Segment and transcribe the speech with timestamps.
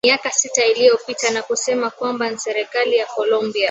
[0.07, 3.59] miaka sita iliyopita na kusema kwamba nSerikali ya Colombia